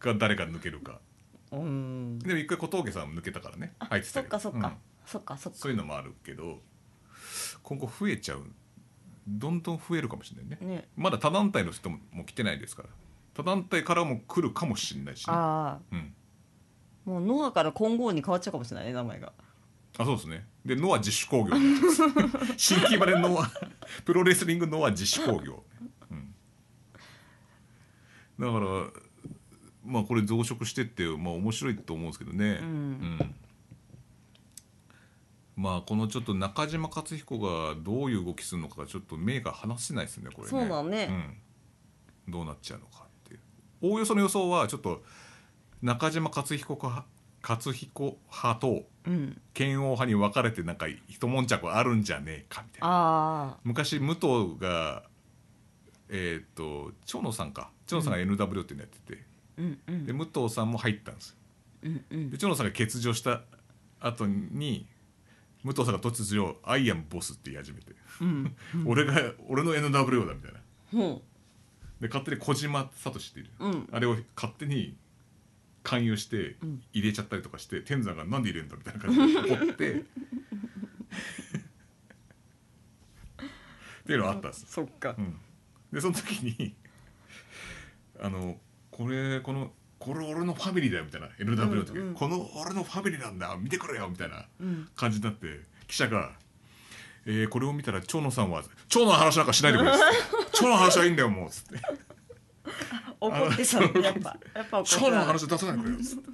[0.00, 1.00] が誰が抜けるか。
[1.52, 2.18] うん。
[2.18, 3.74] でも一回小峠さんも抜けたからね。
[3.78, 4.74] 入ってたそっかそっか、うん。
[5.06, 5.58] そっかそっか。
[5.58, 6.60] そういうのもあるけど
[7.62, 8.46] 今後増えちゃう
[9.26, 10.66] どんどん増えるかもしれないね。
[10.66, 10.88] ね。
[10.96, 12.88] まだ他団体の人ももう来てないですから。
[13.34, 16.14] 他団体からも来るかもしれないし、ね、あうん。
[17.06, 19.32] あもうノアから金剛に変わっちゃうかもしれないね名前が。
[19.98, 20.46] あそうですね。
[20.64, 21.54] でノア自主工業
[22.56, 23.50] 新規までノア
[24.04, 25.62] プロレスリングノア自主工業、
[26.10, 26.34] うん、
[28.40, 29.02] だから
[29.84, 32.66] まあこれ増殖してってまあ面白いと思うんですけどね、うん。
[32.66, 33.34] うん
[35.56, 40.50] まあこのちょっと中島克彦がどういう動きするのかがちょっと目が離せないですねこれね。
[40.50, 41.08] そうだね。
[42.26, 43.40] うん、どうなっちゃうのかっていう。
[43.82, 45.02] おおよその予想はちょっと
[45.82, 47.06] 中島克彦派
[47.42, 49.40] 克彦派とうん。
[49.52, 52.88] 剣王派に分かれてなんか一悶着あるんじゃねえかみたいな。
[52.88, 55.04] あ昔武藤が
[56.08, 57.70] えっ、と長野さんか。
[57.86, 59.22] 長野さんが NW っていうのやってて、
[59.58, 60.06] あうんうん。
[60.06, 61.36] で武藤さんも入ったんですよ。
[61.82, 62.30] うんうん。
[62.30, 63.42] で長野さんが欠場した
[64.00, 64.86] 後に
[65.64, 68.54] 武藤さんが突如「アイアムボス」って言い始めて、うん
[68.86, 70.60] 俺が俺の NW だみたいな。
[70.92, 71.24] ほ
[72.00, 73.88] で勝手に小島聡っている、ううん。
[73.90, 74.96] あれを勝手に
[75.82, 76.82] 勧誘してうん。
[76.92, 80.04] 入れちゃったりとかして天山がなんで入れるんだみたいな感じで怒って。
[84.04, 85.14] っていうのがあったんです、そっか。
[85.16, 85.38] うん、
[85.90, 86.76] でその時に
[88.20, 88.60] あの
[88.90, 89.72] これこの
[90.04, 91.28] これ俺のファミリーだよみたいな。
[91.38, 92.14] NW の時、うんうん。
[92.14, 93.56] この俺のファミリーなんだ。
[93.58, 94.88] 見てくれよみたいなうん。
[94.94, 96.32] 感じになって記者が
[97.24, 100.04] 「えーこれを見たら長野さんは長野の話なんかしないでくれ」っつって
[100.60, 101.80] 「長野の話はいいんだよもう」っつって。
[103.18, 104.38] 怒ってたのやっぱ。
[104.54, 106.30] やっぱ「怒って長野のた話出さないでくれよ」っつって。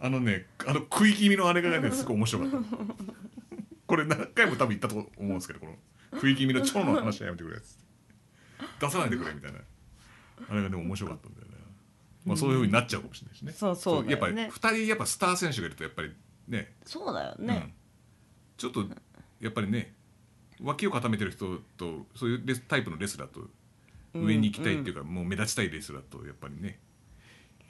[0.00, 2.58] あのねあの食い気味のあれがねすごい面白かった
[3.86, 5.76] これ何回も多分言ったと思うんですけどこの
[6.12, 7.86] 食い気味の長野の話はやめてくれっつって。
[8.80, 9.60] 出さないでくれみたいな。
[10.50, 11.45] あれがでも面白かったんだよね、
[12.26, 16.12] まあ、そういうふうになっちゃうかもしれないしね、そうそうだやっぱりよね2人やっぱスター選手がいるとやっぱり
[16.48, 16.74] ね。
[16.84, 17.46] そうだようん。
[17.46, 17.74] ね、
[18.56, 18.84] ちょっと
[19.40, 19.94] やっぱりね
[20.62, 23.40] 脇を固めてる人とそういうレスタイプのレスラーと
[24.14, 26.80] うん上に行きたいっていうか、もう目立ちたいレスラーとやっぱりね。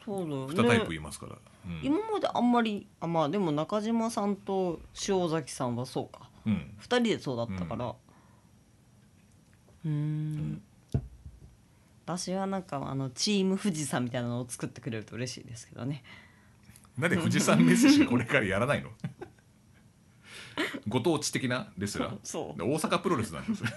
[0.05, 0.55] そうだよね。
[0.55, 1.37] 2タイプいますから、
[1.67, 1.81] うん。
[1.83, 6.31] 今まであんまりあまあでも中島さんと塩崎さんはそうか。
[6.47, 6.75] うん。
[6.81, 7.95] 2人でそうだったから。
[9.85, 10.63] うーん
[12.07, 16.05] 私はなんかあのチーム富士山みたいなのを作ってくれると嬉しいですけどね。
[16.97, 18.91] なんで富士山メッセージこれからやらないの？
[20.87, 22.19] ご当地的なレスラー？
[22.23, 22.63] そう。
[22.63, 23.65] 大阪プロレスなんです。
[23.65, 23.71] よ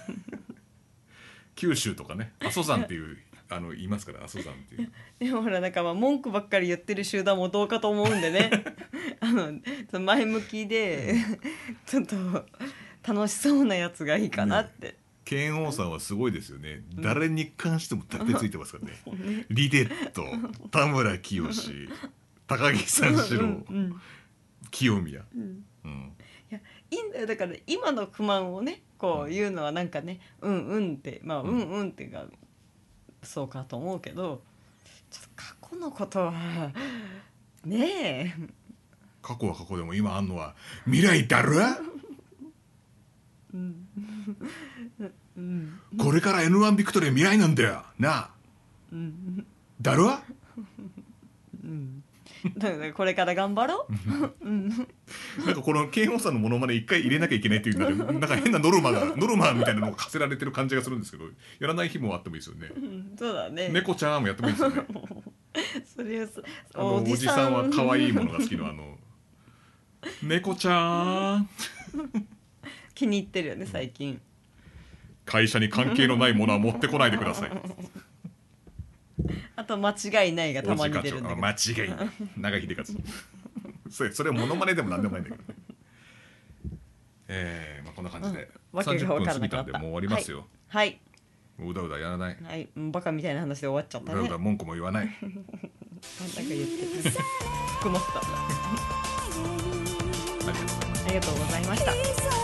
[1.56, 2.32] 九州とかね。
[2.38, 3.18] 阿蘇山っていう
[3.48, 4.92] あの言いますから阿蘇山っていう。
[5.18, 8.50] でもほらなんかまあ文句ばっかり言ってる集団もどうかと思うんでね。
[9.20, 11.16] あの前向きで
[11.84, 12.46] ちょっと
[13.02, 14.96] 楽しそうなやつがいいかなって、
[15.30, 19.46] 剣王さんはすごいですよね、誰に関してもたってついてますからね。
[19.48, 20.24] リデット
[20.70, 21.44] 田村清
[22.48, 24.00] 高木三四郎、うん
[24.72, 25.64] 清宮、うん。
[25.84, 26.12] うん。
[26.50, 26.58] いや
[26.90, 32.26] いいんだよだから今の不満をねこう言うのはなんかねうんうんってまあうんうんっていうか
[33.22, 34.42] そうかと思うけど
[35.10, 36.72] ちょっと過去のことは
[37.64, 37.86] ね
[38.26, 38.34] え。
[39.22, 40.56] 過去は過去でも今あんのは
[40.86, 41.60] 未来だろ？
[43.54, 43.88] うん
[45.98, 47.82] これから N1 ビクトリー未来なんだよ。
[47.98, 48.30] なあ。
[48.92, 49.46] うん。
[49.80, 50.18] だろ
[51.62, 52.02] うん。
[52.56, 53.86] だからこれから頑張ろ
[54.42, 54.48] う。
[54.48, 54.68] うん。
[54.68, 61.24] なんかこの剣王さんのモノマネ一回入れなきゃいけないっていうなんかなんか変なノルマがノルマみたいなのが課せられてる感じがするんですけど
[61.58, 62.70] やらない日もあってもいいですよね。
[62.74, 63.16] うん。
[63.18, 63.68] そうだね。
[63.68, 64.86] 猫ちゃんもやってもいいですよね。
[65.84, 66.26] それ
[66.74, 67.52] おじさん。
[67.52, 68.98] は可愛いものが好きのあの
[70.22, 71.48] 猫ちゃん。
[72.94, 74.20] 気に入ってるよね最近
[75.30, 77.50] 会社に関係のないものは持ってこないでください。
[79.54, 81.54] あと間違いないがたまに出るんだ間違
[81.86, 82.10] いない。
[82.36, 82.98] 長秀勝。
[83.88, 85.58] それそれはモノマネでもなんでもないんだけどね。
[87.28, 91.00] えーまあ、こんな感じで、わけが30分過ぎたんでもう終わりますよ、はい。
[91.60, 92.36] うだうだやらない。
[92.42, 94.18] はい、うんバカみたいな話で終わっちゃったね。
[94.18, 95.06] うだうだ文句も言わない。
[95.06, 95.44] なんだか
[96.34, 97.14] 言ってる
[97.80, 98.18] 曇った。
[100.50, 101.64] ありがとうござい。
[101.66, 102.39] ますありがとうございました